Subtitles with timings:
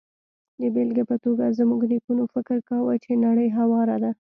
[0.59, 4.11] د بېلګې په توګه، زموږ نیکونو فکر کاوه چې نړۍ هواره ده.